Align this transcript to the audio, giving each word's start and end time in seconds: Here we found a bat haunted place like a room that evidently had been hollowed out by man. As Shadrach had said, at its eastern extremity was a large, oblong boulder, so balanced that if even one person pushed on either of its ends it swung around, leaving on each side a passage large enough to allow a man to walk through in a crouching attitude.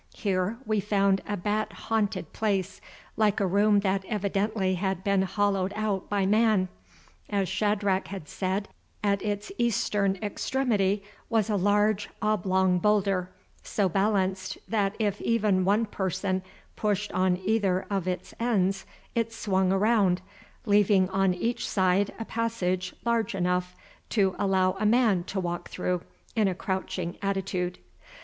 Here 0.15 0.57
we 0.65 0.79
found 0.79 1.21
a 1.27 1.37
bat 1.37 1.71
haunted 1.71 2.33
place 2.33 2.81
like 3.17 3.39
a 3.39 3.45
room 3.45 3.81
that 3.81 4.03
evidently 4.05 4.73
had 4.73 5.03
been 5.03 5.21
hollowed 5.21 5.73
out 5.75 6.09
by 6.09 6.25
man. 6.25 6.69
As 7.29 7.47
Shadrach 7.47 8.07
had 8.07 8.27
said, 8.27 8.67
at 9.03 9.21
its 9.21 9.51
eastern 9.59 10.17
extremity 10.23 11.03
was 11.29 11.51
a 11.51 11.55
large, 11.55 12.09
oblong 12.19 12.79
boulder, 12.79 13.29
so 13.61 13.87
balanced 13.87 14.57
that 14.67 14.95
if 14.97 15.21
even 15.21 15.65
one 15.65 15.85
person 15.85 16.41
pushed 16.75 17.11
on 17.11 17.37
either 17.37 17.85
of 17.91 18.07
its 18.07 18.33
ends 18.39 18.87
it 19.13 19.31
swung 19.31 19.71
around, 19.71 20.19
leaving 20.65 21.09
on 21.11 21.35
each 21.35 21.69
side 21.69 22.11
a 22.17 22.25
passage 22.25 22.95
large 23.05 23.35
enough 23.35 23.75
to 24.09 24.35
allow 24.39 24.71
a 24.79 24.85
man 24.87 25.23
to 25.25 25.39
walk 25.39 25.69
through 25.69 26.01
in 26.35 26.47
a 26.47 26.55
crouching 26.55 27.19
attitude. 27.21 27.77